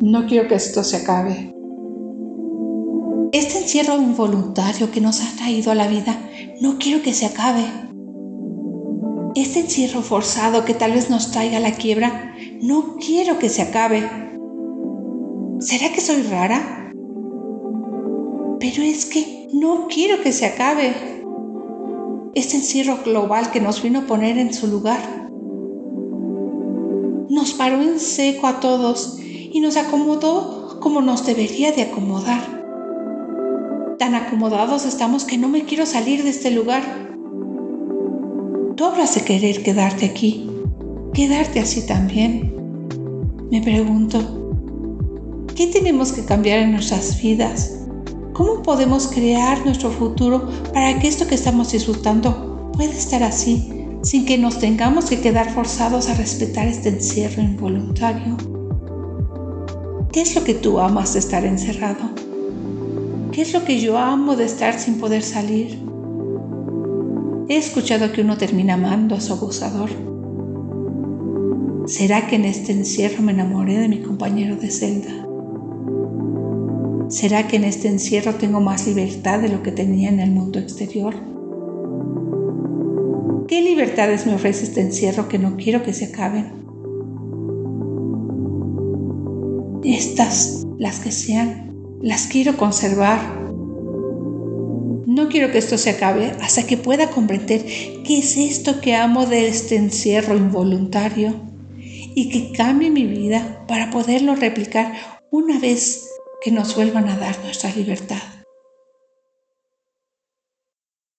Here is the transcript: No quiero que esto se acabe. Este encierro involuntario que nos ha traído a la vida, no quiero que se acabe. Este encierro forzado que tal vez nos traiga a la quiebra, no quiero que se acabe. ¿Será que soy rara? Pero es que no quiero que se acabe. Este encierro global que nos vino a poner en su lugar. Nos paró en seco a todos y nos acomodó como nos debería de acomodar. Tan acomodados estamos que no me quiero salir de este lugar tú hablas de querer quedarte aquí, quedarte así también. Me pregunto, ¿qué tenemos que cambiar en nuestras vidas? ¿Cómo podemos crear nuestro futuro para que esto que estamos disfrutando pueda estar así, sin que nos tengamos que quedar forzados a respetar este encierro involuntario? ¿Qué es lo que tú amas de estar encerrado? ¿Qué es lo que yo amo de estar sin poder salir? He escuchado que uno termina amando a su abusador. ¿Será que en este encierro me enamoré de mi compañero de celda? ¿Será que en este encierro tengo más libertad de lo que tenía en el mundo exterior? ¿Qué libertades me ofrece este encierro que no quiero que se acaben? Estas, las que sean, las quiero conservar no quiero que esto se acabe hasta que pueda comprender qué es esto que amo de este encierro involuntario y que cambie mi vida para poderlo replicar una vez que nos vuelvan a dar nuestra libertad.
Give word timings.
No 0.00 0.26
quiero 0.26 0.46
que 0.46 0.54
esto 0.54 0.84
se 0.84 0.98
acabe. 0.98 1.52
Este 3.32 3.58
encierro 3.58 3.96
involuntario 3.96 4.92
que 4.92 5.00
nos 5.00 5.20
ha 5.20 5.36
traído 5.36 5.72
a 5.72 5.74
la 5.74 5.88
vida, 5.88 6.16
no 6.60 6.78
quiero 6.78 7.02
que 7.02 7.12
se 7.12 7.26
acabe. 7.26 7.64
Este 9.34 9.58
encierro 9.58 10.02
forzado 10.02 10.64
que 10.64 10.72
tal 10.72 10.92
vez 10.92 11.10
nos 11.10 11.32
traiga 11.32 11.56
a 11.56 11.60
la 11.60 11.72
quiebra, 11.72 12.32
no 12.62 12.94
quiero 13.04 13.40
que 13.40 13.48
se 13.48 13.62
acabe. 13.62 14.08
¿Será 15.58 15.92
que 15.92 16.00
soy 16.00 16.22
rara? 16.22 16.92
Pero 18.60 18.82
es 18.84 19.04
que 19.04 19.48
no 19.52 19.88
quiero 19.88 20.22
que 20.22 20.30
se 20.32 20.46
acabe. 20.46 20.94
Este 22.34 22.56
encierro 22.56 23.00
global 23.04 23.50
que 23.50 23.60
nos 23.60 23.82
vino 23.82 23.98
a 23.98 24.06
poner 24.06 24.38
en 24.38 24.54
su 24.54 24.68
lugar. 24.68 25.00
Nos 27.28 27.52
paró 27.54 27.82
en 27.82 27.98
seco 27.98 28.46
a 28.46 28.60
todos 28.60 29.17
y 29.52 29.60
nos 29.60 29.76
acomodó 29.76 30.78
como 30.80 31.00
nos 31.00 31.26
debería 31.26 31.72
de 31.72 31.82
acomodar. 31.82 32.58
Tan 33.98 34.14
acomodados 34.14 34.86
estamos 34.86 35.24
que 35.24 35.38
no 35.38 35.48
me 35.48 35.64
quiero 35.64 35.86
salir 35.86 36.22
de 36.22 36.30
este 36.30 36.50
lugar 36.50 37.08
tú 38.78 38.84
hablas 38.84 39.16
de 39.16 39.22
querer 39.22 39.64
quedarte 39.64 40.06
aquí, 40.06 40.48
quedarte 41.12 41.58
así 41.58 41.84
también. 41.84 42.54
Me 43.50 43.60
pregunto, 43.60 44.20
¿qué 45.56 45.66
tenemos 45.66 46.12
que 46.12 46.24
cambiar 46.24 46.60
en 46.60 46.70
nuestras 46.70 47.20
vidas? 47.20 47.80
¿Cómo 48.34 48.62
podemos 48.62 49.08
crear 49.08 49.64
nuestro 49.66 49.90
futuro 49.90 50.48
para 50.72 50.96
que 51.00 51.08
esto 51.08 51.26
que 51.26 51.34
estamos 51.34 51.72
disfrutando 51.72 52.70
pueda 52.72 52.92
estar 52.92 53.24
así, 53.24 53.68
sin 54.02 54.24
que 54.24 54.38
nos 54.38 54.60
tengamos 54.60 55.06
que 55.06 55.20
quedar 55.20 55.52
forzados 55.52 56.08
a 56.08 56.14
respetar 56.14 56.68
este 56.68 56.90
encierro 56.90 57.42
involuntario? 57.42 58.36
¿Qué 60.12 60.22
es 60.22 60.34
lo 60.34 60.42
que 60.42 60.54
tú 60.54 60.80
amas 60.80 61.12
de 61.12 61.18
estar 61.18 61.44
encerrado? 61.44 62.10
¿Qué 63.30 63.42
es 63.42 63.52
lo 63.52 63.64
que 63.64 63.78
yo 63.78 63.98
amo 63.98 64.36
de 64.36 64.44
estar 64.46 64.78
sin 64.78 64.98
poder 64.98 65.22
salir? 65.22 65.78
He 67.50 67.56
escuchado 67.56 68.10
que 68.10 68.22
uno 68.22 68.38
termina 68.38 68.74
amando 68.74 69.14
a 69.14 69.20
su 69.20 69.34
abusador. 69.34 69.90
¿Será 71.86 72.26
que 72.26 72.36
en 72.36 72.46
este 72.46 72.72
encierro 72.72 73.22
me 73.22 73.32
enamoré 73.32 73.76
de 73.76 73.88
mi 73.88 74.00
compañero 74.00 74.56
de 74.56 74.70
celda? 74.70 75.26
¿Será 77.08 77.46
que 77.46 77.56
en 77.56 77.64
este 77.64 77.88
encierro 77.88 78.34
tengo 78.34 78.60
más 78.60 78.86
libertad 78.86 79.40
de 79.40 79.50
lo 79.50 79.62
que 79.62 79.72
tenía 79.72 80.08
en 80.08 80.20
el 80.20 80.30
mundo 80.30 80.58
exterior? 80.58 81.14
¿Qué 83.46 83.60
libertades 83.60 84.26
me 84.26 84.34
ofrece 84.34 84.64
este 84.64 84.80
encierro 84.80 85.28
que 85.28 85.38
no 85.38 85.56
quiero 85.56 85.82
que 85.82 85.92
se 85.92 86.06
acaben? 86.06 86.67
Estas, 89.84 90.66
las 90.78 91.00
que 91.00 91.12
sean, 91.12 91.72
las 92.00 92.26
quiero 92.26 92.56
conservar 92.56 93.48
no 95.18 95.28
quiero 95.28 95.50
que 95.50 95.58
esto 95.58 95.76
se 95.78 95.90
acabe 95.90 96.32
hasta 96.40 96.64
que 96.64 96.76
pueda 96.76 97.10
comprender 97.10 97.64
qué 98.04 98.18
es 98.18 98.36
esto 98.36 98.80
que 98.80 98.94
amo 98.94 99.26
de 99.26 99.48
este 99.48 99.74
encierro 99.74 100.36
involuntario 100.36 101.34
y 101.76 102.28
que 102.28 102.52
cambie 102.56 102.90
mi 102.90 103.04
vida 103.04 103.64
para 103.66 103.90
poderlo 103.90 104.36
replicar 104.36 104.92
una 105.32 105.58
vez 105.58 106.06
que 106.40 106.52
nos 106.52 106.76
vuelvan 106.76 107.08
a 107.08 107.16
dar 107.16 107.36
nuestra 107.42 107.74
libertad. 107.74 108.37